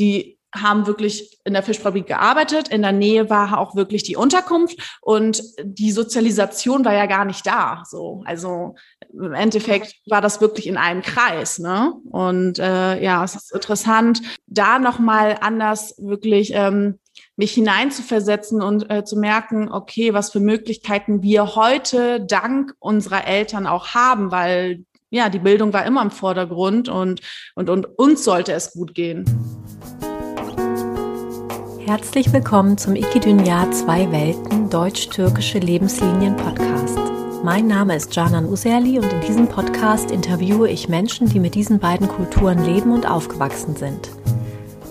[0.00, 2.68] die haben wirklich in der Fischfabrik gearbeitet.
[2.68, 7.46] In der Nähe war auch wirklich die Unterkunft und die Sozialisation war ja gar nicht
[7.46, 7.84] da.
[7.88, 8.74] So, also
[9.12, 11.58] im Endeffekt war das wirklich in einem Kreis.
[11.58, 11.94] Ne?
[12.10, 16.98] Und äh, ja, es ist interessant, da nochmal anders wirklich ähm,
[17.36, 23.66] mich hineinzuversetzen und äh, zu merken, okay, was für Möglichkeiten wir heute dank unserer Eltern
[23.66, 27.20] auch haben, weil ja, die Bildung war immer im Vordergrund und,
[27.54, 29.24] und, und uns sollte es gut gehen.
[31.90, 36.96] Herzlich willkommen zum Ikidünya Zwei Welten Deutsch-Türkische Lebenslinien Podcast.
[37.42, 41.80] Mein Name ist Canan Userli und in diesem Podcast interviewe ich Menschen, die mit diesen
[41.80, 44.08] beiden Kulturen leben und aufgewachsen sind.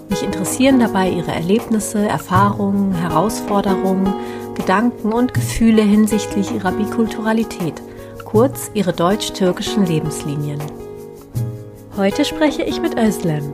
[0.09, 4.13] Mich interessieren dabei ihre Erlebnisse, Erfahrungen, Herausforderungen,
[4.55, 7.81] Gedanken und Gefühle hinsichtlich ihrer Bikulturalität,
[8.25, 10.59] kurz ihre deutsch-türkischen Lebenslinien.
[11.95, 13.53] Heute spreche ich mit Özlem.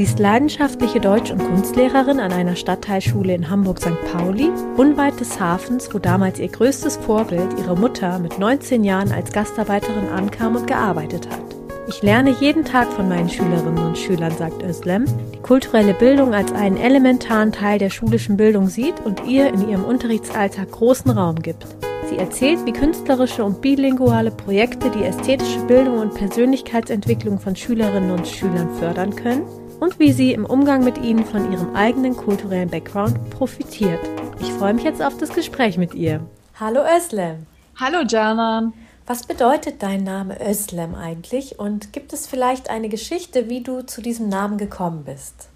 [0.00, 3.98] Sie ist leidenschaftliche Deutsch- und Kunstlehrerin an einer Stadtteilschule in Hamburg-St.
[4.10, 4.48] Pauli,
[4.78, 10.08] unweit des Hafens, wo damals ihr größtes Vorbild, ihre Mutter, mit 19 Jahren als Gastarbeiterin
[10.08, 11.42] ankam und gearbeitet hat.
[11.86, 16.50] Ich lerne jeden Tag von meinen Schülerinnen und Schülern, sagt Özlem, die kulturelle Bildung als
[16.52, 21.66] einen elementaren Teil der schulischen Bildung sieht und ihr in ihrem Unterrichtsalltag großen Raum gibt.
[22.08, 28.26] Sie erzählt, wie künstlerische und bilinguale Projekte die ästhetische Bildung und Persönlichkeitsentwicklung von Schülerinnen und
[28.26, 29.42] Schülern fördern können
[29.80, 34.00] und wie sie im Umgang mit ihnen von ihrem eigenen kulturellen Background profitiert.
[34.40, 36.20] Ich freue mich jetzt auf das Gespräch mit ihr.
[36.58, 37.46] Hallo Özlem.
[37.76, 38.74] Hallo Janan.
[39.06, 44.02] Was bedeutet dein Name Özlem eigentlich und gibt es vielleicht eine Geschichte, wie du zu
[44.02, 45.48] diesem Namen gekommen bist?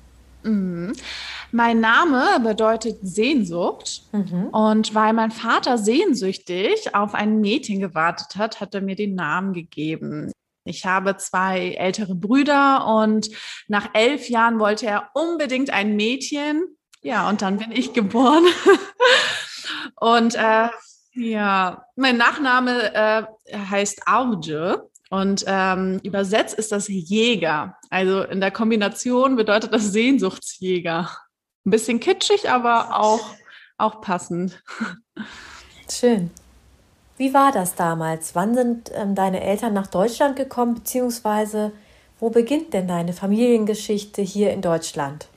[0.42, 0.94] Mhm.
[1.52, 4.02] Mein Name bedeutet Sehnsucht.
[4.12, 4.48] Mhm.
[4.48, 9.52] Und weil mein Vater sehnsüchtig auf ein Mädchen gewartet hat, hat er mir den Namen
[9.52, 10.32] gegeben.
[10.64, 13.28] Ich habe zwei ältere Brüder und
[13.68, 16.64] nach elf Jahren wollte er unbedingt ein Mädchen.
[17.02, 18.44] Ja, und dann bin ich geboren.
[20.00, 20.68] und äh,
[21.12, 23.24] ja, mein Nachname äh,
[23.56, 27.76] heißt Auge und ähm, übersetzt ist das Jäger.
[27.90, 31.10] Also in der Kombination bedeutet das Sehnsuchtsjäger.
[31.66, 33.34] Ein bisschen kitschig, aber auch,
[33.78, 34.62] auch passend.
[35.90, 36.30] Schön.
[37.16, 38.34] Wie war das damals?
[38.34, 41.72] Wann sind ähm, deine Eltern nach Deutschland gekommen, beziehungsweise
[42.18, 45.28] wo beginnt denn deine Familiengeschichte hier in Deutschland?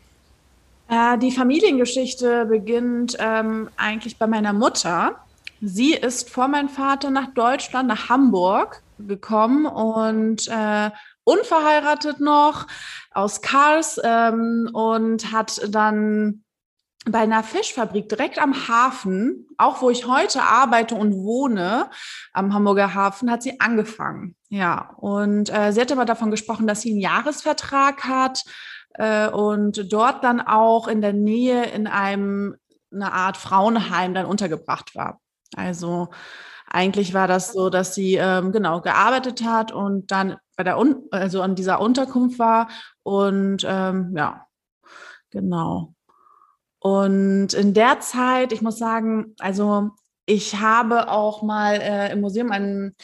[0.90, 5.18] Äh, die Familiengeschichte beginnt ähm, eigentlich bei meiner Mutter.
[5.62, 10.92] Sie ist vor meinem Vater nach Deutschland, nach Hamburg gekommen und äh,
[11.24, 12.68] unverheiratet noch
[13.12, 16.44] aus Kars ähm, und hat dann
[17.12, 21.90] bei einer Fischfabrik direkt am Hafen, auch wo ich heute arbeite und wohne,
[22.34, 24.36] am Hamburger Hafen, hat sie angefangen.
[24.50, 28.44] Ja, und äh, sie hat aber davon gesprochen, dass sie einen Jahresvertrag hat
[28.94, 32.56] äh, und dort dann auch in der Nähe in einem
[32.92, 35.20] eine Art Frauenheim dann untergebracht war.
[35.56, 36.10] Also
[36.70, 41.04] eigentlich war das so, dass sie ähm, genau gearbeitet hat und dann bei der Un
[41.12, 42.70] also an dieser Unterkunft war
[43.04, 44.46] und ähm, ja,
[45.30, 45.94] genau.
[46.80, 49.92] Und in der Zeit, ich muss sagen, also
[50.26, 52.96] ich habe auch mal äh, im Museum einen,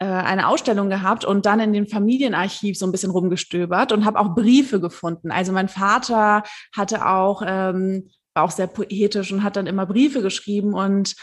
[0.00, 4.18] äh, eine Ausstellung gehabt und dann in dem Familienarchiv so ein bisschen rumgestöbert und habe
[4.18, 5.30] auch Briefe gefunden.
[5.30, 6.42] Also mein Vater
[6.74, 11.14] hatte auch, ähm, war auch sehr poetisch und hat dann immer Briefe geschrieben und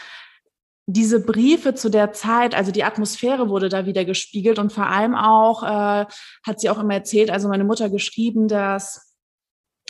[0.86, 5.14] diese Briefe zu der Zeit, also die Atmosphäre wurde da wieder gespiegelt und vor allem
[5.14, 6.06] auch äh,
[6.46, 9.03] hat sie auch immer erzählt, also meine Mutter geschrieben, dass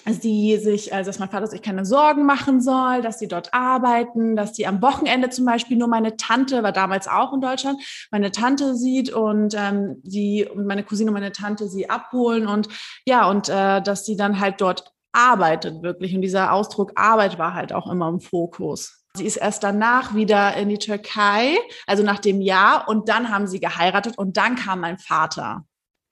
[0.06, 4.36] sie sich, also dass mein Vater sich keine Sorgen machen soll, dass sie dort arbeiten,
[4.36, 8.30] dass sie am Wochenende zum Beispiel nur meine Tante, war damals auch in Deutschland, meine
[8.30, 12.68] Tante sieht und ähm, die und meine Cousine und meine Tante sie abholen und
[13.06, 16.14] ja, und äh, dass sie dann halt dort arbeitet wirklich.
[16.14, 19.04] Und dieser Ausdruck Arbeit war halt auch immer im Fokus.
[19.16, 21.56] Sie ist erst danach wieder in die Türkei,
[21.86, 25.64] also nach dem Jahr, und dann haben sie geheiratet und dann kam mein Vater.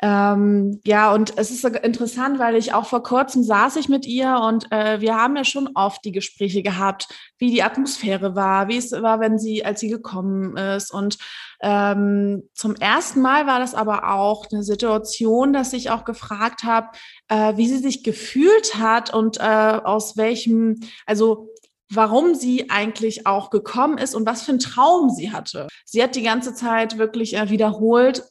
[0.04, 4.37] Ähm, ja, und es ist interessant, weil ich auch vor kurzem saß ich mit ihr
[4.37, 7.06] und äh, wir haben ja schon oft die Gespräche gehabt,
[7.38, 10.93] wie die Atmosphäre war, wie es war, wenn sie, als sie gekommen ist.
[10.93, 11.19] Und
[11.60, 16.88] ähm, zum ersten Mal war das aber auch eine Situation, dass ich auch gefragt habe,
[17.28, 19.43] äh, wie sie sich gefühlt hat und äh,
[19.84, 21.48] aus welchem, also
[21.88, 25.69] warum sie eigentlich auch gekommen ist und was für einen Traum sie hatte.
[25.84, 28.25] Sie hat die ganze Zeit wirklich äh, wiederholt,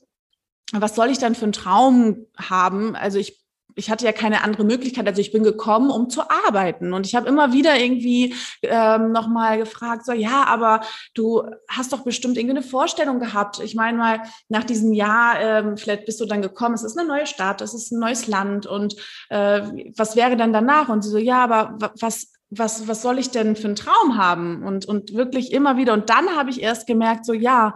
[0.74, 2.96] was soll ich dann für einen Traum haben?
[2.96, 3.42] Also ich
[3.76, 5.08] ich hatte ja keine andere Möglichkeit.
[5.08, 6.94] Also ich bin gekommen, um zu arbeiten.
[6.94, 10.82] Und ich habe immer wieder irgendwie ähm, nochmal gefragt, so, ja, aber
[11.14, 13.60] du hast doch bestimmt irgendwie eine Vorstellung gehabt.
[13.64, 17.08] Ich meine mal, nach diesem Jahr, ähm, vielleicht bist du dann gekommen, es ist eine
[17.08, 18.96] neue Stadt, es ist ein neues Land und
[19.30, 19.62] äh,
[19.96, 20.90] was wäre dann danach?
[20.90, 24.64] Und sie so, ja, aber was, was, was soll ich denn für einen Traum haben?
[24.64, 25.94] Und, und wirklich immer wieder.
[25.94, 27.76] Und dann habe ich erst gemerkt, so, ja,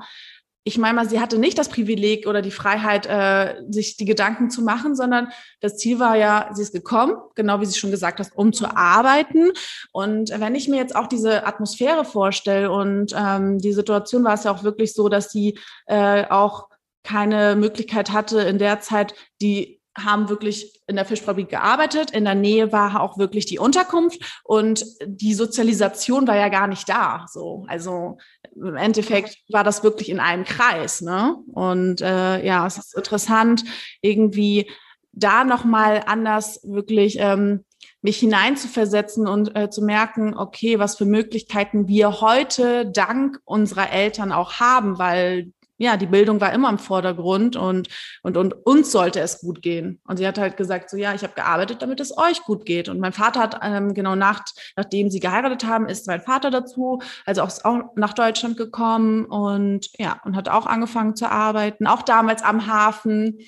[0.67, 4.50] ich meine mal, sie hatte nicht das Privileg oder die Freiheit, äh, sich die Gedanken
[4.50, 5.27] zu machen, sondern
[5.62, 8.75] das Ziel war ja, sie ist gekommen, genau wie sie schon gesagt hat, um zu
[8.75, 9.51] arbeiten.
[9.91, 14.45] Und wenn ich mir jetzt auch diese Atmosphäre vorstelle und ähm, die Situation war es
[14.45, 16.67] ja auch wirklich so, dass sie äh, auch
[17.03, 19.13] keine Möglichkeit hatte, in der Zeit
[19.44, 22.12] die haben wirklich in der Fischfabrik gearbeitet.
[22.12, 26.88] In der Nähe war auch wirklich die Unterkunft und die Sozialisation war ja gar nicht
[26.89, 27.25] da.
[27.30, 28.18] So, also
[28.56, 31.01] im Endeffekt war das wirklich in einem Kreis.
[31.01, 31.38] Ne?
[31.53, 33.63] Und äh, ja, es ist interessant,
[34.01, 34.69] irgendwie
[35.12, 37.63] da noch mal anders wirklich ähm,
[38.01, 44.31] mich hineinzuversetzen und äh, zu merken, okay, was für Möglichkeiten wir heute dank unserer Eltern
[44.31, 47.89] auch haben, weil ja, die Bildung war immer im Vordergrund und,
[48.24, 50.00] und, und uns sollte es gut gehen.
[50.07, 52.88] Und sie hat halt gesagt, so ja, ich habe gearbeitet, damit es euch gut geht.
[52.88, 54.44] Und mein Vater hat ähm, genau nach,
[54.77, 59.89] nachdem sie geheiratet haben, ist mein Vater dazu, also auch, auch nach Deutschland gekommen und
[60.00, 63.39] ja, und hat auch angefangen zu arbeiten, auch damals am Hafen.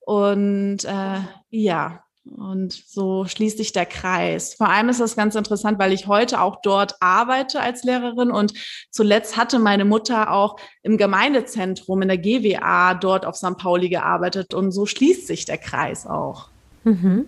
[0.00, 1.20] Und äh,
[1.50, 2.02] ja,
[2.36, 4.54] und so schließt sich der Kreis.
[4.54, 8.54] Vor allem ist das ganz interessant, weil ich heute auch dort arbeite als Lehrerin und
[8.90, 13.56] zuletzt hatte meine Mutter auch im Gemeindezentrum in der GWA dort auf St.
[13.56, 16.48] Pauli gearbeitet und so schließt sich der Kreis auch.
[16.84, 17.26] Mhm.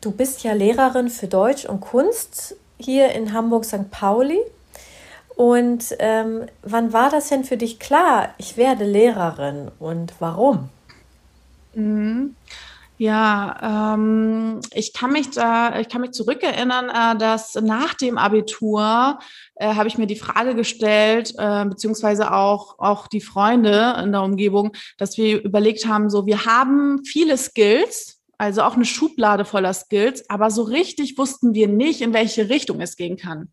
[0.00, 3.90] Du bist ja Lehrerin für Deutsch und Kunst hier in Hamburg-St.
[3.90, 4.38] Pauli.
[5.36, 10.68] Und ähm, wann war das denn für dich klar, ich werde Lehrerin und warum?
[11.74, 12.34] Mhm.
[13.00, 19.18] Ja, ähm, ich kann mich da, ich kann mich zurückerinnern, äh, dass nach dem Abitur
[19.54, 24.20] äh, habe ich mir die Frage gestellt, äh, beziehungsweise auch auch die Freunde in der
[24.20, 29.72] Umgebung, dass wir überlegt haben, so wir haben viele Skills, also auch eine Schublade voller
[29.72, 33.48] Skills, aber so richtig wussten wir nicht, in welche Richtung es gehen kann.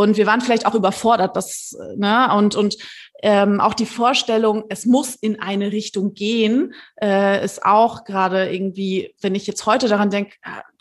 [0.00, 2.78] Und wir waren vielleicht auch überfordert, das, ne, und, und
[3.22, 9.14] ähm, auch die Vorstellung, es muss in eine Richtung gehen, äh, ist auch gerade irgendwie,
[9.20, 10.36] wenn ich jetzt heute daran denke,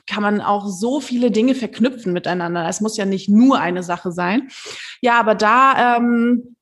[0.08, 2.66] kann man auch so viele Dinge verknüpfen miteinander.
[2.70, 4.48] Es muss ja nicht nur eine Sache sein.
[5.02, 6.56] Ja, aber da ähm,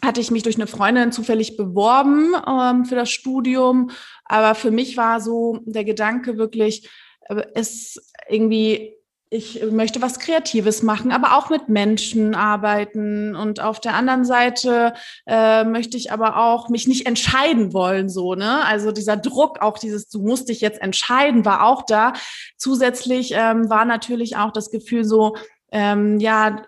[0.00, 3.90] hatte ich mich durch eine Freundin zufällig beworben ähm, für das Studium.
[4.24, 6.88] Aber für mich war so der Gedanke wirklich,
[7.22, 8.96] äh, es irgendwie
[9.28, 13.34] ich möchte was Kreatives machen, aber auch mit Menschen arbeiten.
[13.34, 14.94] Und auf der anderen Seite
[15.26, 18.64] äh, möchte ich aber auch mich nicht entscheiden wollen, so, ne?
[18.64, 22.12] Also dieser Druck, auch dieses, du musst dich jetzt entscheiden, war auch da.
[22.56, 25.36] Zusätzlich ähm, war natürlich auch das Gefühl so,
[25.72, 26.62] ähm, ja,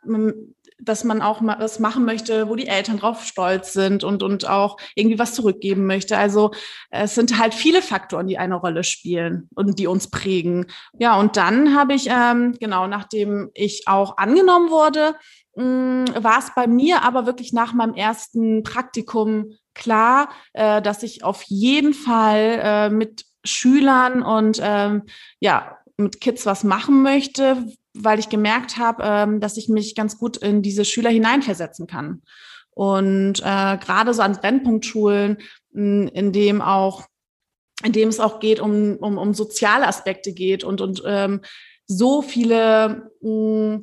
[0.80, 4.48] dass man auch mal was machen möchte, wo die Eltern drauf stolz sind und, und
[4.48, 6.16] auch irgendwie was zurückgeben möchte.
[6.16, 6.52] Also
[6.90, 10.66] es sind halt viele Faktoren, die eine Rolle spielen und die uns prägen.
[10.98, 15.14] Ja, und dann habe ich, ähm, genau, nachdem ich auch angenommen wurde,
[15.56, 21.24] mh, war es bei mir aber wirklich nach meinem ersten Praktikum klar, äh, dass ich
[21.24, 25.02] auf jeden Fall äh, mit Schülern und ähm,
[25.40, 27.64] ja, mit Kids was machen möchte,
[28.00, 32.22] weil ich gemerkt habe, ähm, dass ich mich ganz gut in diese Schüler hineinversetzen kann.
[32.70, 35.38] Und äh, gerade so an Brennpunktschulen,
[35.72, 37.06] in dem auch,
[37.84, 41.40] in dem es auch geht, um, um, um soziale Aspekte geht und, und ähm,
[41.86, 43.80] so viele mh,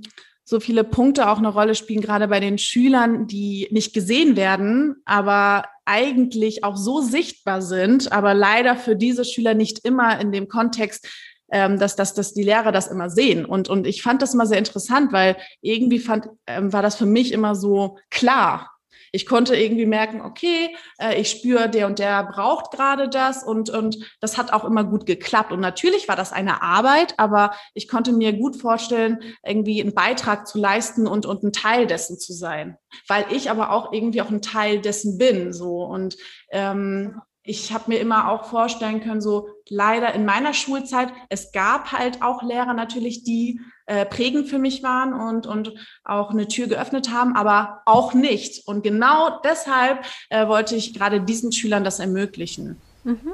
[0.48, 4.96] so viele Punkte auch eine Rolle spielen, gerade bei den Schülern, die nicht gesehen werden,
[5.04, 10.48] aber eigentlich auch so sichtbar sind, aber leider für diese Schüler nicht immer in dem
[10.48, 11.08] Kontext
[11.56, 13.46] ähm, dass, dass, dass die Lehrer das immer sehen.
[13.46, 17.06] Und, und ich fand das immer sehr interessant, weil irgendwie fand, ähm, war das für
[17.06, 18.72] mich immer so klar.
[19.14, 23.70] Ich konnte irgendwie merken, okay, äh, ich spüre, der und der braucht gerade das und,
[23.70, 25.54] und das hat auch immer gut geklappt.
[25.54, 30.48] Und natürlich war das eine Arbeit, aber ich konnte mir gut vorstellen, irgendwie einen Beitrag
[30.48, 32.76] zu leisten und, und ein Teil dessen zu sein,
[33.08, 35.54] weil ich aber auch irgendwie auch ein Teil dessen bin.
[35.54, 36.18] So und
[36.52, 41.92] ähm, ich habe mir immer auch vorstellen können, so leider in meiner Schulzeit, es gab
[41.92, 45.74] halt auch Lehrer natürlich, die äh, prägend für mich waren und, und
[46.04, 48.68] auch eine Tür geöffnet haben, aber auch nicht.
[48.68, 52.82] Und genau deshalb äh, wollte ich gerade diesen Schülern das ermöglichen.
[53.04, 53.34] Mhm.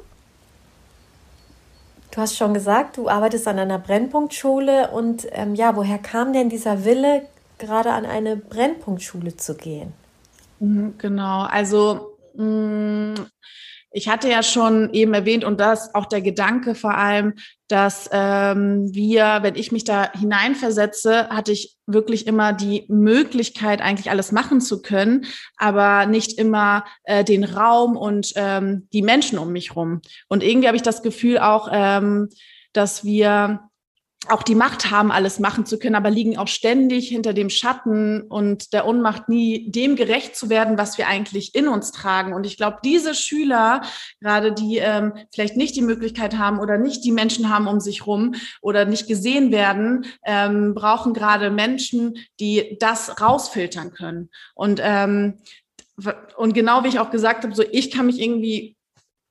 [2.12, 6.50] Du hast schon gesagt, du arbeitest an einer Brennpunktschule und ähm, ja, woher kam denn
[6.50, 7.26] dieser Wille,
[7.58, 9.94] gerade an eine Brennpunktschule zu gehen?
[10.60, 13.16] Mhm, genau, also mh, mm,
[13.92, 17.34] ich hatte ja schon eben erwähnt und das auch der Gedanke vor allem,
[17.68, 24.10] dass ähm, wir, wenn ich mich da hineinversetze, hatte ich wirklich immer die Möglichkeit, eigentlich
[24.10, 25.26] alles machen zu können,
[25.58, 30.02] aber nicht immer äh, den Raum und ähm, die Menschen um mich rum.
[30.28, 32.30] Und irgendwie habe ich das Gefühl auch, ähm,
[32.74, 33.71] dass wir
[34.30, 38.22] auch die Macht haben, alles machen zu können, aber liegen auch ständig hinter dem Schatten
[38.22, 42.34] und der Unmacht nie dem gerecht zu werden, was wir eigentlich in uns tragen.
[42.34, 43.82] Und ich glaube, diese Schüler,
[44.20, 48.06] gerade die ähm, vielleicht nicht die Möglichkeit haben oder nicht die Menschen haben um sich
[48.06, 54.30] rum oder nicht gesehen werden, ähm, brauchen gerade Menschen, die das rausfiltern können.
[54.54, 55.40] Und ähm,
[56.38, 58.76] und genau wie ich auch gesagt habe, so ich kann mich irgendwie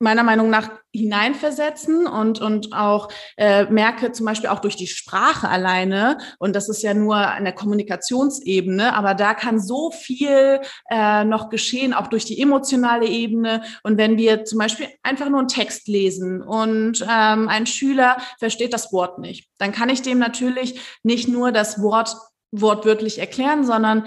[0.00, 5.48] meiner Meinung nach hineinversetzen und, und auch äh, merke zum Beispiel auch durch die Sprache
[5.48, 11.24] alleine, und das ist ja nur an der Kommunikationsebene, aber da kann so viel äh,
[11.24, 13.62] noch geschehen, auch durch die emotionale Ebene.
[13.82, 18.72] Und wenn wir zum Beispiel einfach nur einen Text lesen und ähm, ein Schüler versteht
[18.72, 22.16] das Wort nicht, dann kann ich dem natürlich nicht nur das Wort
[22.52, 24.06] wortwörtlich erklären, sondern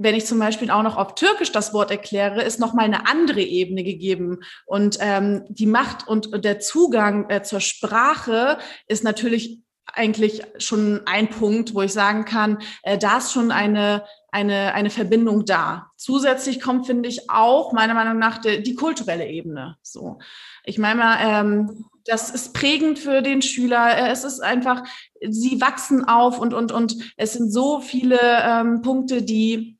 [0.00, 3.06] wenn ich zum Beispiel auch noch auf Türkisch das Wort erkläre, ist noch mal eine
[3.06, 4.38] andere Ebene gegeben.
[4.64, 8.56] Und ähm, die Macht und der Zugang äh, zur Sprache
[8.88, 9.60] ist natürlich
[9.92, 14.88] eigentlich schon ein Punkt, wo ich sagen kann, äh, da ist schon eine, eine, eine
[14.88, 15.90] Verbindung da.
[15.96, 19.76] Zusätzlich kommt, finde ich, auch meiner Meinung nach die, die kulturelle Ebene.
[19.82, 20.18] So,
[20.64, 23.98] ich meine mal, ähm, das ist prägend für den Schüler.
[23.98, 24.82] Äh, es ist einfach,
[25.28, 29.76] sie wachsen auf und und und es sind so viele ähm, Punkte, die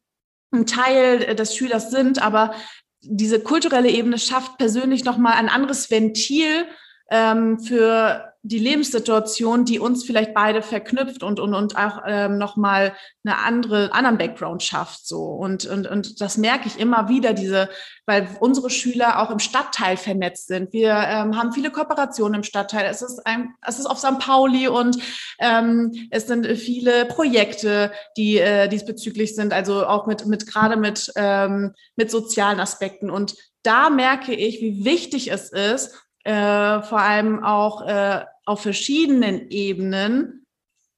[0.52, 2.54] ein Teil äh, des Schülers sind, aber
[3.02, 6.66] diese kulturelle Ebene schafft persönlich nochmal ein anderes Ventil
[7.11, 12.94] ähm, für die Lebenssituation, die uns vielleicht beide verknüpft und, und, und auch ähm, nochmal
[13.23, 15.25] eine andere, anderen Background schafft, so.
[15.25, 17.68] Und, und, und das merke ich immer wieder, diese,
[18.06, 20.73] weil unsere Schüler auch im Stadtteil vernetzt sind.
[20.73, 22.87] Wir ähm, haben viele Kooperationen im Stadtteil.
[22.90, 24.18] Es ist ein, es ist auf St.
[24.18, 24.97] Pauli und
[25.38, 31.12] ähm, es sind viele Projekte, die äh, diesbezüglich sind, also auch mit, mit gerade mit,
[31.16, 33.11] ähm, mit sozialen Aspekten.
[33.11, 35.94] Und da merke ich, wie wichtig es ist,
[36.25, 40.41] äh, vor allem auch äh, auf verschiedenen Ebenen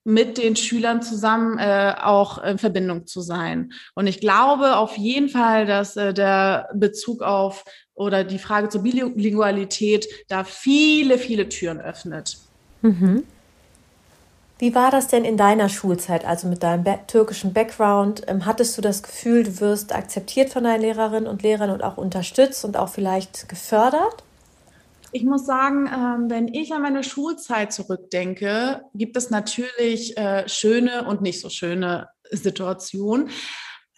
[0.04, 3.72] mit den Schülern zusammen äh, auch in Verbindung zu sein.
[3.94, 7.64] Und ich glaube auf jeden Fall, dass äh, der Bezug auf
[7.94, 12.38] oder die Frage zur Bilingualität da viele, viele Türen öffnet.
[12.80, 13.22] Mhm.
[14.58, 18.22] Wie war das denn in deiner Schulzeit, also mit deinem türkischen Background?
[18.28, 21.96] Ähm, hattest du das Gefühl, du wirst akzeptiert von deinen Lehrerinnen und Lehrern und auch
[21.96, 24.24] unterstützt und auch vielleicht gefördert?
[25.14, 31.06] Ich muss sagen, ähm, wenn ich an meine Schulzeit zurückdenke, gibt es natürlich äh, schöne
[31.06, 33.28] und nicht so schöne Situationen.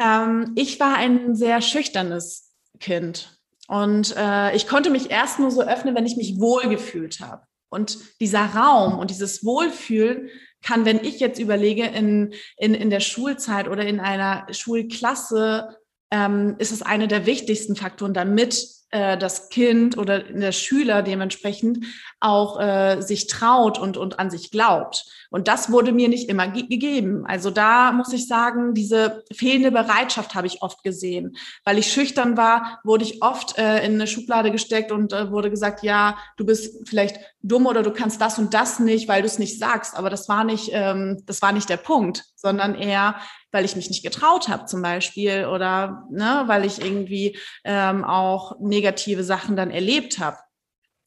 [0.00, 5.62] Ähm, ich war ein sehr schüchternes Kind und äh, ich konnte mich erst nur so
[5.62, 7.42] öffnen, wenn ich mich wohlgefühlt habe.
[7.68, 10.30] Und dieser Raum und dieses Wohlfühlen
[10.62, 15.76] kann, wenn ich jetzt überlege, in, in, in der Schulzeit oder in einer Schulklasse,
[16.10, 21.84] ähm, ist es eine der wichtigsten Faktoren, damit äh, das Kind oder der Schüler dementsprechend
[22.20, 25.04] auch äh, sich traut und, und an sich glaubt.
[25.30, 27.26] Und das wurde mir nicht immer ge gegeben.
[27.26, 31.36] Also da muss ich sagen, diese fehlende Bereitschaft habe ich oft gesehen.
[31.64, 35.50] Weil ich schüchtern war, wurde ich oft äh, in eine Schublade gesteckt und äh, wurde
[35.50, 39.26] gesagt, ja, du bist vielleicht dumm oder du kannst das und das nicht, weil du
[39.26, 39.96] es nicht sagst.
[39.96, 43.16] Aber das war nicht, ähm, das war nicht der Punkt, sondern eher,
[43.50, 48.58] weil ich mich nicht getraut habe zum Beispiel oder ne, weil ich irgendwie ähm, auch
[48.84, 50.36] negative Sachen dann erlebt habe.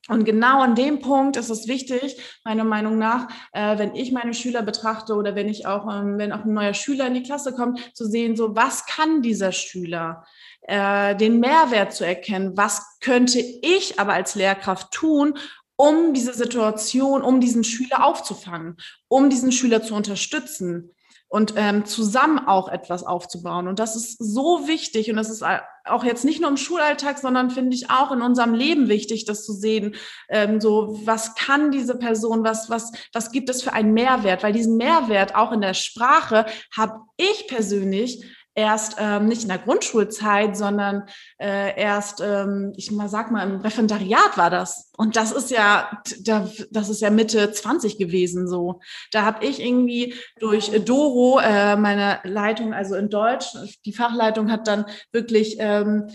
[0.09, 4.33] Und genau an dem Punkt ist es wichtig, meiner Meinung nach, äh, wenn ich meine
[4.33, 7.53] Schüler betrachte oder wenn ich auch, ähm, wenn auch ein neuer Schüler in die Klasse
[7.53, 10.25] kommt, zu sehen, so was kann dieser Schüler,
[10.61, 15.37] äh, den Mehrwert zu erkennen, was könnte ich aber als Lehrkraft tun,
[15.75, 18.77] um diese Situation, um diesen Schüler aufzufangen,
[19.09, 20.95] um diesen Schüler zu unterstützen
[21.29, 23.67] und ähm, zusammen auch etwas aufzubauen.
[23.67, 25.43] Und das ist so wichtig und das ist
[25.83, 29.45] auch jetzt nicht nur im Schulalltag, sondern finde ich auch in unserem Leben wichtig, das
[29.45, 29.95] zu sehen.
[30.29, 34.43] Ähm, so, was kann diese Person, was, was, was gibt es für einen Mehrwert?
[34.43, 38.23] Weil diesen Mehrwert auch in der Sprache habe ich persönlich
[38.57, 41.03] erst ähm, nicht in der Grundschulzeit, sondern
[41.37, 44.91] äh, erst, ähm, ich mal sag mal, im Referendariat war das.
[44.97, 48.81] Und das ist ja, da, das ist ja Mitte 20 gewesen so.
[49.11, 54.67] Da habe ich irgendwie durch Doro, äh, meine Leitung, also in Deutsch, die Fachleitung hat
[54.67, 56.09] dann wirklich ähm,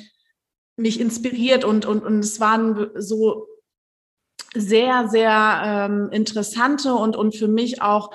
[0.77, 3.47] mich inspiriert und, und, und es waren so
[4.53, 8.11] sehr, sehr ähm, interessante und, und für mich auch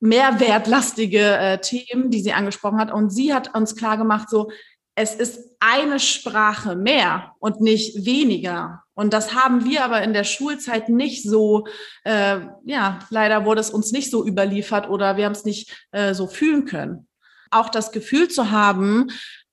[0.00, 2.92] mehrwertlastige äh, Themen, die sie angesprochen hat.
[2.92, 4.50] Und sie hat uns klar gemacht, so,
[4.94, 8.82] es ist eine Sprache mehr und nicht weniger.
[8.94, 11.66] Und das haben wir aber in der Schulzeit nicht so,
[12.04, 16.14] äh, ja, leider wurde es uns nicht so überliefert oder wir haben es nicht äh,
[16.14, 17.06] so fühlen können.
[17.50, 19.08] Auch das Gefühl zu haben,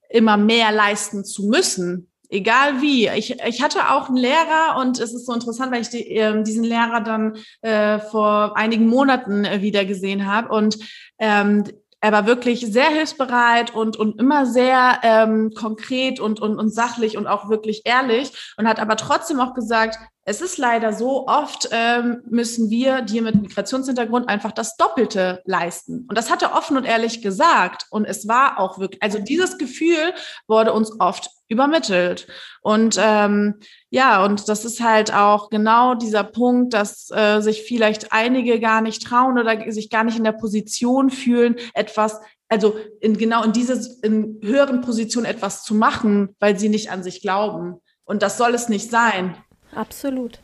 [0.09, 3.07] immer mehr leisten zu müssen, egal wie.
[3.09, 6.43] Ich, ich hatte auch einen Lehrer und es ist so interessant, weil ich die, äh,
[6.43, 10.77] diesen Lehrer dann äh, vor einigen Monaten äh, wieder gesehen habe und
[11.19, 11.63] ähm,
[12.03, 17.15] er war wirklich sehr hilfsbereit und, und immer sehr ähm, konkret und, und, und sachlich
[17.15, 21.69] und auch wirklich ehrlich und hat aber trotzdem auch gesagt, es ist leider so, oft
[21.71, 26.05] ähm, müssen wir dir mit Migrationshintergrund einfach das Doppelte leisten.
[26.07, 27.87] Und das hat er offen und ehrlich gesagt.
[27.89, 30.13] Und es war auch wirklich, also dieses Gefühl
[30.47, 32.27] wurde uns oft übermittelt.
[32.61, 33.55] Und ähm,
[33.89, 38.81] ja, und das ist halt auch genau dieser Punkt, dass äh, sich vielleicht einige gar
[38.81, 42.19] nicht trauen oder sich gar nicht in der Position fühlen, etwas
[42.49, 47.01] also in genau in dieses in höheren Positionen etwas zu machen, weil sie nicht an
[47.01, 47.81] sich glauben.
[48.05, 49.35] Und das soll es nicht sein.
[49.73, 50.39] Absolut.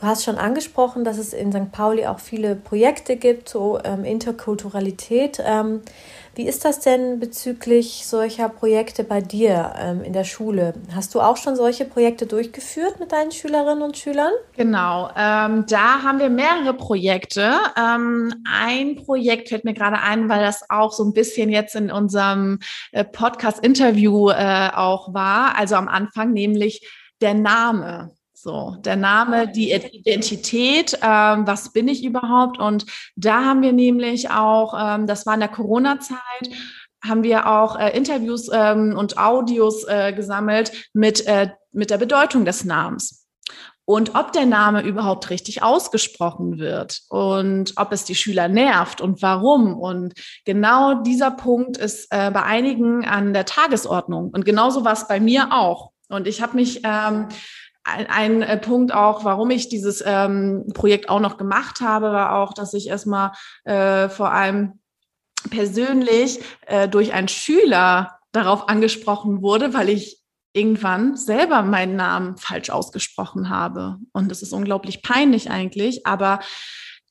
[0.00, 1.72] Du hast schon angesprochen, dass es in St.
[1.72, 5.42] Pauli auch viele Projekte gibt, so ähm, Interkulturalität.
[5.44, 5.82] Ähm,
[6.34, 10.74] wie ist das denn bezüglich solcher Projekte bei dir ähm, in der Schule?
[10.94, 14.32] Hast du auch schon solche Projekte durchgeführt mit deinen Schülerinnen und Schülern?
[14.56, 17.52] Genau, ähm, da haben wir mehrere Projekte.
[17.76, 21.90] Ähm, ein Projekt fällt mir gerade ein, weil das auch so ein bisschen jetzt in
[21.90, 22.60] unserem
[22.92, 26.88] äh, Podcast-Interview äh, auch war, also am Anfang, nämlich
[27.20, 28.12] der Name.
[28.42, 32.58] So, der Name, die Identität, ähm, was bin ich überhaupt?
[32.58, 36.48] Und da haben wir nämlich auch, ähm, das war in der Corona-Zeit,
[37.04, 42.46] haben wir auch äh, Interviews ähm, und Audios äh, gesammelt mit, äh, mit der Bedeutung
[42.46, 43.26] des Namens.
[43.84, 49.20] Und ob der Name überhaupt richtig ausgesprochen wird und ob es die Schüler nervt und
[49.20, 49.78] warum.
[49.78, 50.14] Und
[50.46, 54.30] genau dieser Punkt ist äh, bei einigen an der Tagesordnung.
[54.30, 55.90] Und genauso war es bei mir auch.
[56.08, 57.28] Und ich habe mich ähm,
[57.84, 62.36] ein, ein äh, Punkt auch, warum ich dieses ähm, Projekt auch noch gemacht habe, war
[62.36, 63.32] auch, dass ich erstmal
[63.64, 64.80] äh, vor allem
[65.48, 70.20] persönlich äh, durch einen Schüler darauf angesprochen wurde, weil ich
[70.52, 73.98] irgendwann selber meinen Namen falsch ausgesprochen habe.
[74.12, 76.40] Und das ist unglaublich peinlich eigentlich, aber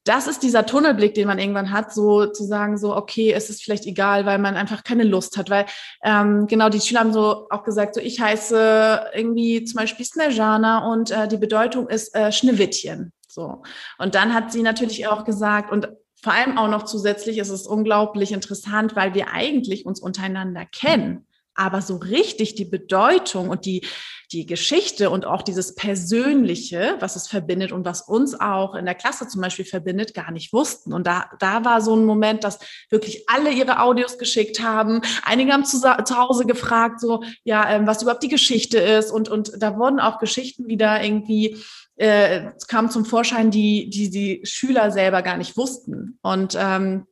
[0.10, 3.62] das ist dieser Tunnelblick, den man irgendwann hat, so zu sagen, so, okay, es ist
[3.62, 5.68] vielleicht egal, weil man einfach keine Lust hat, weil
[6.04, 10.92] ähm, genau die Schüler haben so auch gesagt, so ich heiße irgendwie zum Beispiel Snejana
[10.92, 13.14] und äh, die Bedeutung ist äh, Schneewittchen.
[13.28, 13.62] So.
[14.00, 17.68] Und dann hat sie natürlich auch gesagt, und vor allem auch noch zusätzlich ist es
[17.68, 21.28] unglaublich interessant, weil wir eigentlich uns untereinander kennen
[21.60, 23.86] aber so richtig die Bedeutung und die,
[24.32, 28.96] die Geschichte und auch dieses Persönliche, was es verbindet und was uns auch in der
[28.96, 30.94] Klasse zum Beispiel verbindet, gar nicht wussten.
[30.94, 35.02] Und da, da war so ein Moment, dass wirklich alle ihre Audios geschickt haben.
[35.24, 39.12] Einige haben zu, zu Hause gefragt, so, ja, ähm, was überhaupt die Geschichte ist.
[39.12, 41.58] Und, und da wurden auch Geschichten wieder irgendwie
[41.96, 46.18] äh, kam zum Vorschein, die, die die Schüler selber gar nicht wussten.
[46.22, 47.06] Und ähm,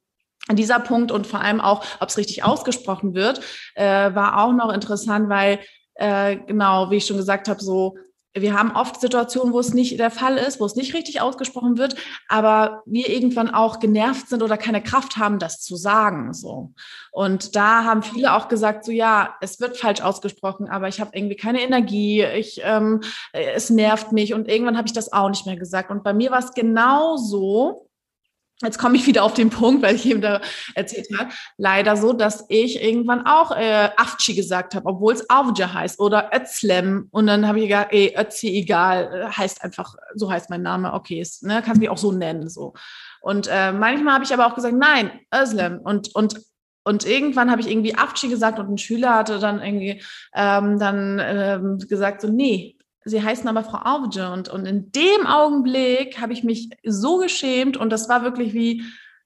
[0.55, 3.41] dieser Punkt und vor allem auch, ob es richtig ausgesprochen wird,
[3.75, 3.83] äh,
[4.15, 5.59] war auch noch interessant, weil
[5.95, 7.97] äh, genau, wie ich schon gesagt habe, so
[8.41, 11.77] wir haben oft Situationen, wo es nicht der Fall ist, wo es nicht richtig ausgesprochen
[11.77, 11.95] wird,
[12.27, 16.33] aber wir irgendwann auch genervt sind oder keine Kraft haben, das zu sagen.
[16.33, 16.73] So.
[17.11, 21.11] Und da haben viele auch gesagt, so ja, es wird falsch ausgesprochen, aber ich habe
[21.13, 23.01] irgendwie keine Energie, ich, ähm,
[23.33, 25.89] es nervt mich und irgendwann habe ich das auch nicht mehr gesagt.
[25.89, 27.86] Und bei mir war es genau so,
[28.63, 30.41] Jetzt komme ich wieder auf den Punkt, weil ich eben da
[30.73, 35.73] erzählt habe, leider so, dass ich irgendwann auch äh, Afci gesagt habe, obwohl es Avja
[35.73, 37.07] heißt oder Özlem.
[37.11, 40.93] Und dann habe ich gesagt, ey, Ötzi, egal, äh, heißt einfach, so heißt mein Name,
[40.93, 42.49] okay, ist, ne, kannst mich auch so nennen.
[42.49, 42.73] so.
[43.21, 45.79] Und äh, manchmal habe ich aber auch gesagt, nein, Özlem.
[45.79, 46.41] Und, und
[46.87, 50.01] und irgendwann habe ich irgendwie Afci gesagt und ein Schüler hatte dann irgendwie
[50.33, 52.76] ähm, dann ähm, gesagt, so, nee,
[53.07, 54.31] sie heißen aber Frau Auge.
[54.31, 58.83] Und, und in dem Augenblick habe ich mich so geschämt und das war wirklich wie,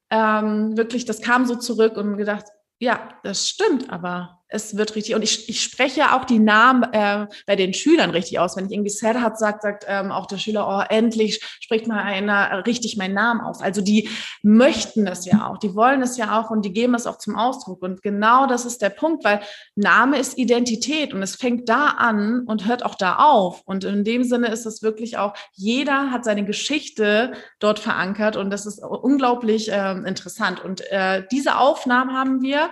[0.09, 2.45] ähm, wirklich, das kam so zurück und gedacht,
[2.79, 5.15] ja, das stimmt, aber es wird richtig.
[5.15, 8.57] Und ich, ich spreche auch die Namen äh, bei den Schülern richtig aus.
[8.57, 12.65] Wenn ich irgendwie Serhat sagt, sagt ähm, auch der Schüler, oh, endlich spricht mal einer
[12.67, 13.61] richtig meinen Namen aus.
[13.61, 14.09] Also die
[14.43, 17.37] möchten es ja auch, die wollen es ja auch und die geben es auch zum
[17.37, 17.81] Ausdruck.
[17.81, 19.39] Und genau das ist der Punkt, weil
[19.75, 23.61] Name ist Identität und es fängt da an und hört auch da auf.
[23.65, 28.49] Und in dem Sinne ist es wirklich auch, jeder hat seine Geschichte dort verankert und
[28.49, 30.61] das ist unglaublich äh, interessant.
[30.63, 32.69] Und äh, diese Aufnahmen haben wir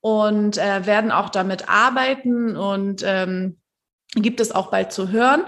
[0.00, 3.58] und äh, werden auch damit arbeiten und ähm,
[4.14, 5.44] gibt es auch bald zu hören.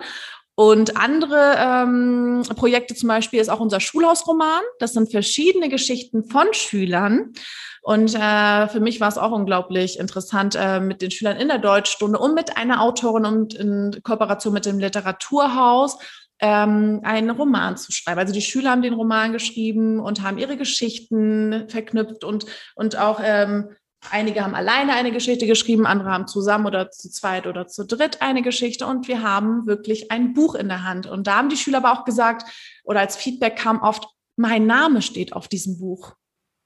[0.54, 4.60] Und andere ähm, Projekte zum Beispiel ist auch unser Schulhausroman.
[4.78, 7.32] Das sind verschiedene Geschichten von Schülern.
[7.80, 11.58] Und äh, für mich war es auch unglaublich interessant, äh, mit den Schülern in der
[11.58, 15.98] Deutschstunde und mit einer Autorin und in Kooperation mit dem Literaturhaus
[16.38, 18.20] ähm, einen Roman zu schreiben.
[18.20, 23.20] Also die Schüler haben den Roman geschrieben und haben ihre Geschichten verknüpft und, und auch
[23.22, 23.70] ähm,
[24.10, 28.20] Einige haben alleine eine Geschichte geschrieben, andere haben zusammen oder zu zweit oder zu dritt
[28.20, 31.06] eine Geschichte und wir haben wirklich ein Buch in der Hand.
[31.06, 32.50] Und da haben die Schüler aber auch gesagt,
[32.84, 36.14] oder als Feedback kam oft, mein Name steht auf diesem Buch.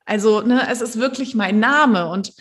[0.07, 2.33] Also ne, es ist wirklich mein Name und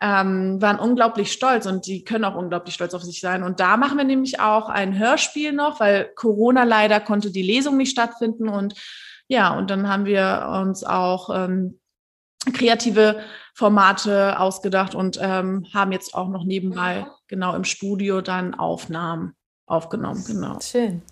[0.00, 3.42] ähm, waren unglaublich stolz und die können auch unglaublich stolz auf sich sein.
[3.42, 7.76] Und da machen wir nämlich auch ein Hörspiel noch, weil Corona leider konnte die Lesung
[7.76, 8.74] nicht stattfinden und
[9.26, 11.80] ja, und dann haben wir uns auch ähm,
[12.52, 13.20] kreative
[13.54, 19.34] Formate ausgedacht und ähm, haben jetzt auch noch nebenbei genau im Studio dann Aufnahmen
[19.66, 20.24] aufgenommen.
[20.26, 20.58] Genau.
[20.60, 21.02] Schön.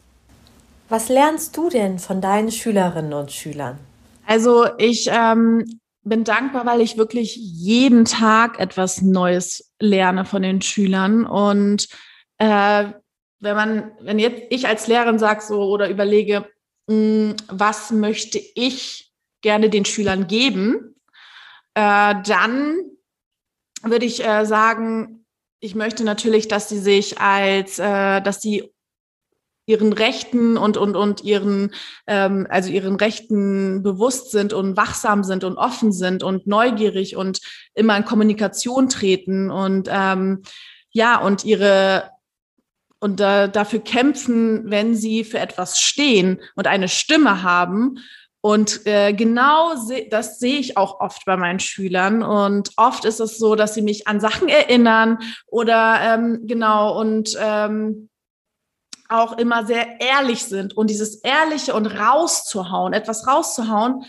[0.88, 3.78] Was lernst du denn von deinen Schülerinnen und Schülern?
[4.26, 10.60] Also ich ähm, bin dankbar, weil ich wirklich jeden Tag etwas Neues lerne von den
[10.60, 11.24] Schülern.
[11.24, 11.88] Und
[12.38, 12.86] äh,
[13.40, 16.46] wenn man, wenn jetzt ich als Lehrerin sage so oder überlege,
[16.88, 20.91] mh, hm, was möchte ich gerne den Schülern geben,
[21.74, 22.78] äh, dann
[23.82, 25.24] würde ich äh, sagen,
[25.60, 28.72] ich möchte natürlich, dass sie sich als, äh, dass sie
[29.64, 31.72] ihren Rechten und und und ihren
[32.08, 37.40] ähm, also ihren Rechten bewusst sind und wachsam sind und offen sind und neugierig und
[37.74, 40.42] immer in Kommunikation treten und ähm,
[40.90, 42.10] ja und ihre
[42.98, 47.98] und äh, dafür kämpfen, wenn sie für etwas stehen und eine Stimme haben
[48.44, 52.24] und äh, genau se das sehe ich auch oft bei meinen Schülern.
[52.24, 57.36] Und oft ist es so, dass sie mich an Sachen erinnern oder ähm, genau und
[57.40, 58.08] ähm,
[59.08, 60.76] auch immer sehr ehrlich sind.
[60.76, 64.04] Und dieses Ehrliche und rauszuhauen, etwas rauszuhauen,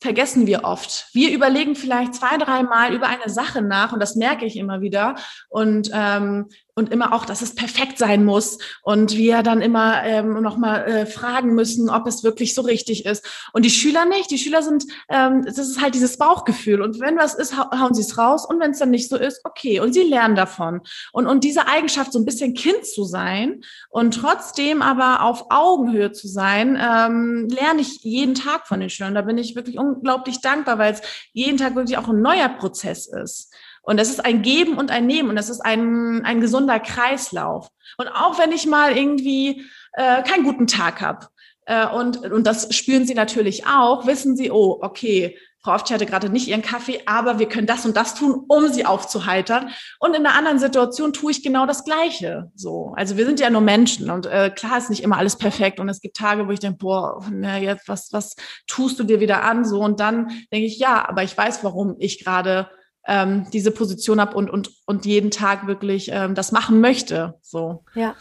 [0.00, 1.08] vergessen wir oft.
[1.12, 5.16] Wir überlegen vielleicht zwei, dreimal über eine Sache nach und das merke ich immer wieder
[5.48, 10.40] und ähm, und immer auch, dass es perfekt sein muss und wir dann immer ähm,
[10.40, 13.24] noch mal äh, fragen müssen, ob es wirklich so richtig ist.
[13.52, 14.30] Und die Schüler nicht.
[14.30, 16.80] Die Schüler sind, ähm, das ist halt dieses Bauchgefühl.
[16.80, 18.46] Und wenn was ist, hauen sie es raus.
[18.46, 19.80] Und wenn es dann nicht so ist, okay.
[19.80, 20.80] Und sie lernen davon.
[21.12, 26.12] Und und diese Eigenschaft, so ein bisschen Kind zu sein und trotzdem aber auf Augenhöhe
[26.12, 29.14] zu sein, ähm, lerne ich jeden Tag von den Schülern.
[29.14, 33.06] Da bin ich wirklich unglaublich dankbar, weil es jeden Tag wirklich auch ein neuer Prozess
[33.06, 33.51] ist.
[33.82, 37.68] Und es ist ein Geben und ein Nehmen und es ist ein, ein gesunder Kreislauf.
[37.98, 39.64] Und auch wenn ich mal irgendwie
[39.94, 41.26] äh, keinen guten Tag habe,
[41.66, 46.06] äh, und, und das spüren sie natürlich auch, wissen sie, oh, okay, Frau Oftschi hatte
[46.06, 49.70] gerade nicht ihren Kaffee, aber wir können das und das tun, um sie aufzuheitern.
[50.00, 52.50] Und in einer anderen Situation tue ich genau das Gleiche.
[52.56, 55.78] So, also wir sind ja nur Menschen und äh, klar ist nicht immer alles perfekt
[55.78, 58.34] und es gibt Tage, wo ich denke, boah, na, jetzt was was
[58.66, 59.64] tust du dir wieder an?
[59.64, 62.68] So und dann denke ich, ja, aber ich weiß, warum ich gerade
[63.06, 67.34] ähm, diese Position habe und, und, und jeden Tag wirklich ähm, das machen möchte.
[67.42, 67.84] So.
[67.94, 68.14] Ja.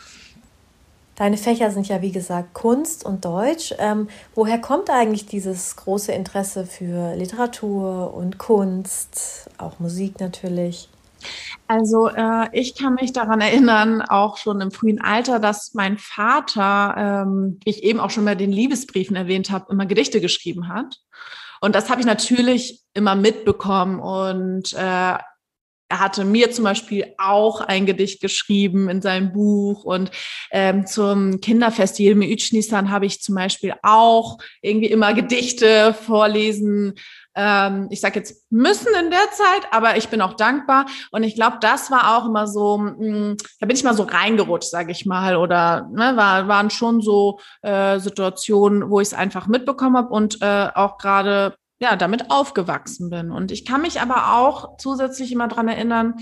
[1.15, 3.75] Deine Fächer sind ja, wie gesagt, Kunst und Deutsch.
[3.77, 10.89] Ähm, woher kommt eigentlich dieses große Interesse für Literatur und Kunst, auch Musik natürlich?
[11.67, 16.95] Also äh, ich kann mich daran erinnern, auch schon im frühen Alter, dass mein Vater,
[16.97, 20.97] ähm, wie ich eben auch schon bei den Liebesbriefen erwähnt habe, immer Gedichte geschrieben hat.
[21.62, 25.17] Und das habe ich natürlich immer mitbekommen und äh,
[25.91, 30.10] er hatte mir zum Beispiel auch ein Gedicht geschrieben in seinem Buch und
[30.50, 36.93] ähm, zum Kinderfest Yilme Ütschnisan habe ich zum Beispiel auch irgendwie immer Gedichte vorlesen.
[37.35, 41.35] Ähm, ich sage jetzt müssen in der Zeit, aber ich bin auch dankbar und ich
[41.35, 44.91] glaube, das war auch immer so, mh, mm, da bin ich mal so reingerutscht, sage
[44.91, 49.97] ich mal, oder ne, war, waren schon so äh, Situationen, wo ich es einfach mitbekommen
[49.97, 53.31] habe und äh, auch gerade ja, damit aufgewachsen bin.
[53.31, 56.15] Und ich kann mich aber auch zusätzlich immer dran erinnern,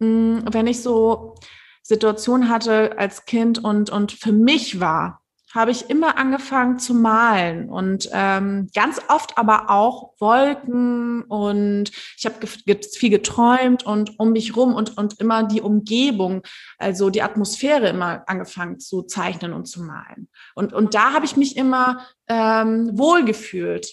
[0.00, 1.34] hm, wenn ich so
[1.82, 5.22] Situationen hatte als Kind und, und für mich war,
[5.58, 12.24] habe ich immer angefangen zu malen und ähm, ganz oft aber auch Wolken und ich
[12.24, 16.42] habe viel geträumt und um mich rum und, und immer die Umgebung,
[16.78, 20.28] also die Atmosphäre immer angefangen zu zeichnen und zu malen.
[20.54, 23.92] Und, und da habe ich mich immer ähm, wohlgefühlt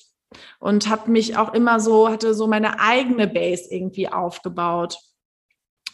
[0.59, 4.97] und habe mich auch immer so, hatte so meine eigene Base irgendwie aufgebaut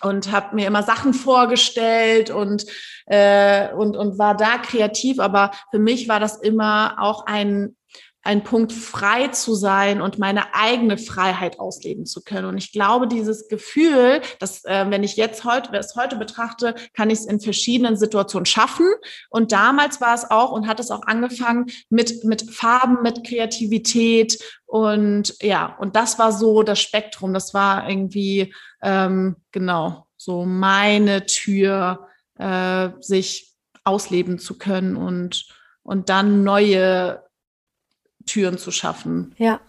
[0.04, 2.66] und habe mir immer Sachen vorgestellt und,
[3.06, 5.20] äh, und, und war da kreativ.
[5.20, 7.76] Aber für mich war das immer auch ein
[8.24, 12.46] ein Punkt, frei zu sein und meine eigene Freiheit ausleben zu können.
[12.46, 17.10] Und ich glaube, dieses Gefühl, dass äh, wenn ich jetzt heute, es heute betrachte, kann
[17.10, 18.88] ich es in verschiedenen Situationen schaffen.
[19.30, 24.38] Und damals war es auch und hat es auch angefangen mit, mit Farben, mit Kreativität.
[24.68, 27.34] Und ja, und das war so das Spektrum.
[27.34, 35.46] Das war irgendwie, ähm, genau, so meine Tür, äh, sich ausleben zu können und,
[35.84, 37.24] und dann neue
[38.26, 39.34] Türen zu schaffen.
[39.38, 39.60] Ja.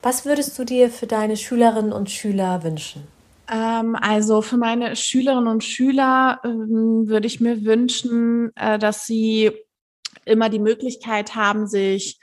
[0.00, 3.08] Was würdest du dir für deine Schülerinnen und Schüler wünschen?
[3.50, 9.50] Ähm, also für meine Schülerinnen und Schüler ähm, würde ich mir wünschen, äh, dass sie
[10.24, 12.20] immer die Möglichkeit haben, sich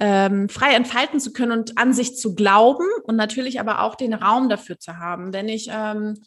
[0.00, 4.14] ähm, frei entfalten zu können und an sich zu glauben und natürlich aber auch den
[4.14, 5.32] Raum dafür zu haben.
[5.32, 6.20] Wenn ich ähm,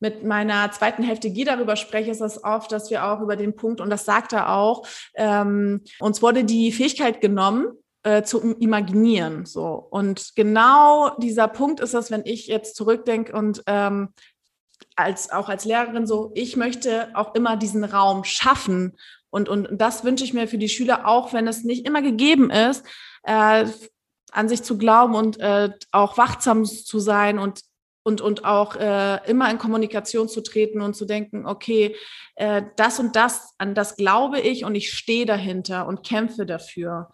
[0.00, 3.54] mit meiner zweiten Hälfte Guy darüber spreche, ist das oft, dass wir auch über den
[3.54, 7.68] Punkt, und das sagt er auch, ähm, uns wurde die Fähigkeit genommen,
[8.04, 9.46] äh, zu imaginieren.
[9.46, 9.86] So.
[9.90, 14.10] Und genau dieser Punkt ist es, wenn ich jetzt zurückdenke und ähm,
[14.96, 18.96] als, auch als Lehrerin so, ich möchte auch immer diesen Raum schaffen.
[19.34, 22.50] Und, und das wünsche ich mir für die Schüler auch, wenn es nicht immer gegeben
[22.50, 22.86] ist,
[23.24, 23.66] äh,
[24.30, 27.62] an sich zu glauben und äh, auch wachsam zu sein und
[28.06, 31.96] und, und auch äh, immer in Kommunikation zu treten und zu denken, okay,
[32.34, 37.08] äh, das und das, an das glaube ich und ich stehe dahinter und kämpfe dafür.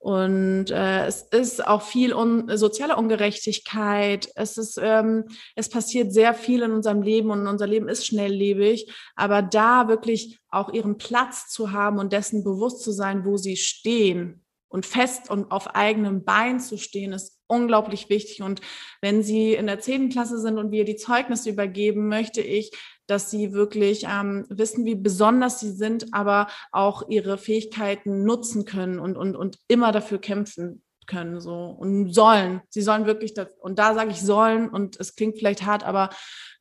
[0.00, 4.30] Und äh, es ist auch viel un soziale Ungerechtigkeit.
[4.34, 8.90] Es ist, ähm, es passiert sehr viel in unserem Leben und unser Leben ist schnelllebig.
[9.14, 13.58] Aber da wirklich auch ihren Platz zu haben und dessen bewusst zu sein, wo sie
[13.58, 18.42] stehen und fest und auf eigenem Bein zu stehen, ist unglaublich wichtig.
[18.42, 18.60] Und
[19.00, 22.70] wenn sie in der zehnten Klasse sind und wir die Zeugnisse übergeben, möchte ich,
[23.06, 29.00] dass sie wirklich ähm, wissen, wie besonders sie sind, aber auch ihre Fähigkeiten nutzen können
[29.00, 32.62] und, und, und immer dafür kämpfen können so und sollen.
[32.68, 36.10] Sie sollen wirklich, das, und da sage ich sollen und es klingt vielleicht hart, aber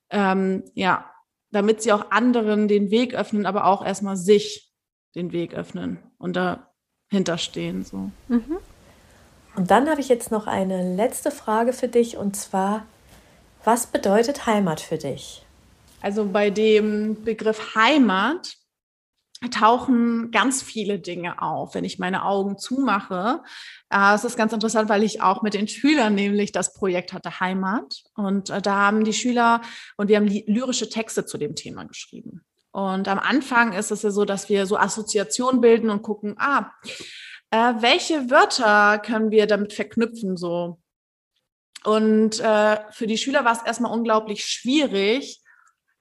[0.10, 1.12] ähm, ja,
[1.52, 4.72] damit sie auch anderen den Weg öffnen, aber auch erstmal sich
[5.16, 7.84] den Weg öffnen und dahinter stehen.
[7.84, 8.12] So.
[8.28, 8.58] Mhm.
[9.60, 12.86] Und dann habe ich jetzt noch eine letzte Frage für dich und zwar,
[13.66, 15.46] was bedeutet Heimat für dich?
[16.00, 18.56] Also bei dem Begriff Heimat
[19.52, 23.42] tauchen ganz viele Dinge auf, wenn ich meine Augen zumache.
[23.90, 27.42] Äh, es ist ganz interessant, weil ich auch mit den Schülern nämlich das Projekt hatte
[27.42, 28.04] Heimat.
[28.16, 29.62] Und äh, da haben die Schüler
[29.98, 32.46] und wir haben lyrische Texte zu dem Thema geschrieben.
[32.72, 36.72] Und am Anfang ist es ja so, dass wir so Assoziationen bilden und gucken, ah,
[37.52, 40.80] äh, welche Wörter können wir damit verknüpfen so.
[41.84, 45.42] Und äh, für die Schüler war es erstmal unglaublich schwierig,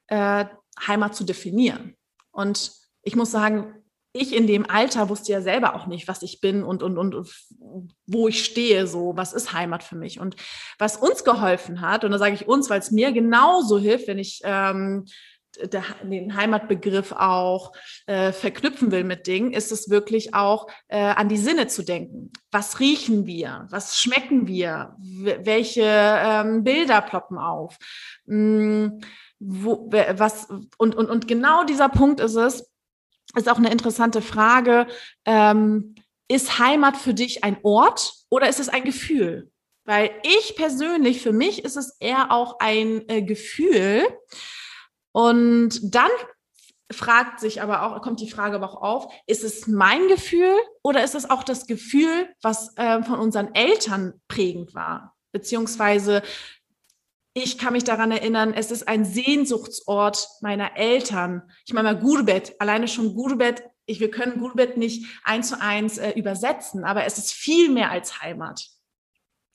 [0.08, 0.44] äh,
[0.86, 1.96] Heimat zu definieren.
[2.30, 3.74] Und ich muss sagen,
[4.12, 7.30] ich in dem Alter wusste ja selber auch nicht, was ich bin und, und, und
[8.06, 10.18] wo ich stehe, so, was ist Heimat für mich.
[10.18, 10.36] Und
[10.78, 14.18] was uns geholfen hat, und da sage ich uns, weil es mir genauso hilft, wenn
[14.18, 15.06] ich ähm,
[15.64, 17.72] der, den Heimatbegriff auch
[18.06, 22.32] äh, verknüpfen will mit Dingen, ist es wirklich auch äh, an die Sinne zu denken.
[22.50, 23.66] Was riechen wir?
[23.70, 24.96] Was schmecken wir?
[24.98, 27.76] welche ähm, Bilder ploppen auf?
[28.26, 29.00] Hm,
[29.38, 32.70] wo, was, und, und, und genau dieser Punkt ist es,
[33.36, 34.86] ist auch eine interessante Frage.
[35.24, 35.94] Ähm,
[36.28, 39.50] ist Heimat für dich ein Ort oder ist es ein Gefühl?
[39.84, 44.06] Weil ich persönlich, für mich ist es eher auch ein äh, Gefühl.
[45.18, 46.12] Und dann
[46.92, 50.54] fragt sich aber auch, kommt die Frage aber auch auf, ist es mein Gefühl
[50.84, 55.16] oder ist es auch das Gefühl, was äh, von unseren Eltern prägend war?
[55.32, 56.22] Beziehungsweise
[57.34, 61.50] ich kann mich daran erinnern, es ist ein Sehnsuchtsort meiner Eltern.
[61.66, 63.64] Ich meine mal Gudebett, alleine schon Gudebett.
[63.86, 67.90] Ich, wir können Gudebett nicht eins zu eins äh, übersetzen, aber es ist viel mehr
[67.90, 68.68] als Heimat.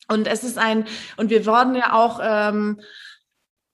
[0.09, 2.81] Und es ist ein, und wir wurden ja auch ähm,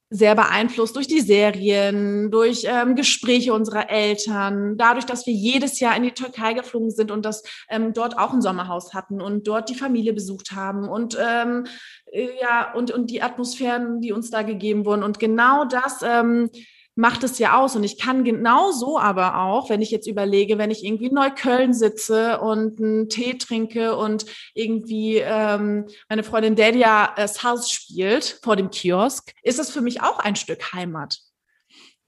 [0.09, 5.95] sehr beeinflusst durch die Serien, durch ähm, Gespräche unserer Eltern, dadurch, dass wir jedes Jahr
[5.95, 9.69] in die Türkei geflogen sind und das ähm, dort auch ein Sommerhaus hatten und dort
[9.69, 11.65] die Familie besucht haben und ähm,
[12.11, 15.03] äh, ja und und die Atmosphären, die uns da gegeben wurden.
[15.03, 16.49] Und genau das ähm,
[16.99, 17.77] macht es ja aus.
[17.77, 21.73] Und ich kann genauso aber auch, wenn ich jetzt überlege, wenn ich irgendwie in Neukölln
[21.73, 28.57] sitze und einen Tee trinke und irgendwie ähm, meine Freundin Delia äh, Haus spielt vor
[28.57, 31.19] dem Kiosk, ist es für mich auch ein Stück Heimat.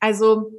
[0.01, 0.51] Also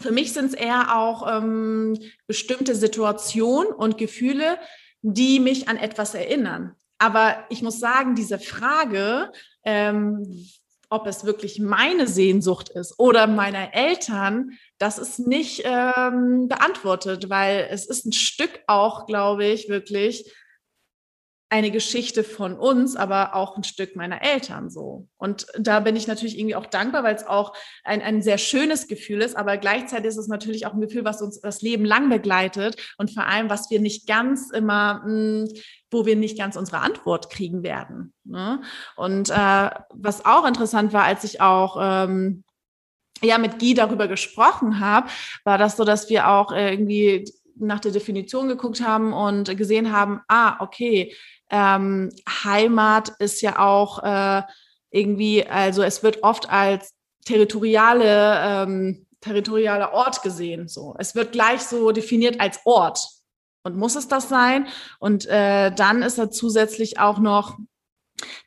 [0.00, 1.98] für mich sind es eher auch ähm,
[2.28, 4.58] bestimmte Situationen und Gefühle,
[5.02, 6.76] die mich an etwas erinnern.
[6.98, 9.32] Aber ich muss sagen, diese Frage,
[9.64, 10.46] ähm,
[10.90, 17.68] ob es wirklich meine Sehnsucht ist oder meiner Eltern, das ist nicht ähm, beantwortet, weil
[17.70, 20.30] es ist ein Stück auch, glaube ich, wirklich
[21.52, 25.08] eine Geschichte von uns, aber auch ein Stück meiner Eltern so.
[25.16, 28.86] Und da bin ich natürlich irgendwie auch dankbar, weil es auch ein, ein sehr schönes
[28.86, 32.08] Gefühl ist, aber gleichzeitig ist es natürlich auch ein Gefühl, was uns das Leben lang
[32.08, 35.48] begleitet und vor allem, was wir nicht ganz immer, mh, hm,
[35.90, 38.12] wo wir nicht ganz unsere Antwort kriegen werden.
[38.24, 38.62] Ne?
[38.96, 42.44] Und äh, was auch interessant war, als ich auch ähm,
[43.22, 45.08] ja mit Guy darüber gesprochen habe,
[45.44, 47.24] war das so, dass wir auch irgendwie
[47.56, 51.14] nach der Definition geguckt haben und gesehen haben, ah, okay,
[51.50, 52.10] ähm,
[52.44, 54.42] Heimat ist ja auch äh,
[54.90, 60.68] irgendwie, also es wird oft als territoriale, ähm, territorialer Ort gesehen.
[60.68, 63.00] So, es wird gleich so definiert als Ort.
[63.62, 64.66] Und muss es das sein?
[64.98, 67.58] Und äh, dann ist da zusätzlich auch noch,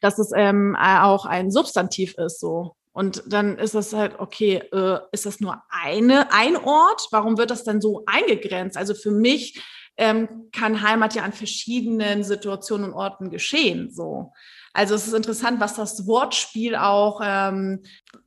[0.02, 2.39] dass es ähm, auch ein Substantiv ist.
[2.39, 7.08] So, und dann ist das halt, okay, äh, ist das nur eine, ein Ort?
[7.12, 8.78] Warum wird das denn so eingegrenzt?
[8.78, 9.62] Also für mich
[9.97, 13.91] ähm, kann Heimat ja an verschiedenen Situationen und Orten geschehen.
[13.91, 14.32] So.
[14.73, 17.84] Also es ist interessant, was das Wortspiel auch ähm,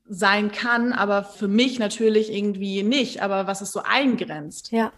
[0.09, 4.73] sein kann, aber für mich natürlich irgendwie nicht, aber was es so eingrenzt.
[4.73, 4.93] Ja.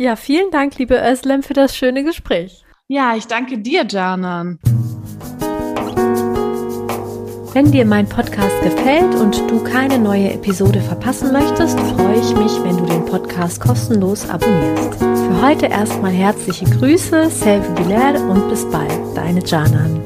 [0.00, 2.62] Ja, vielen Dank, liebe Özlem, für das schöne Gespräch.
[2.86, 4.60] Ja, ich danke dir, Janan.
[7.52, 12.62] Wenn dir mein Podcast gefällt und du keine neue Episode verpassen möchtest, freue ich mich,
[12.62, 14.94] wenn du den Podcast kostenlos abonnierst.
[15.00, 20.00] Für heute erstmal herzliche Grüße, Selve Bilal und bis bald, deine Janan.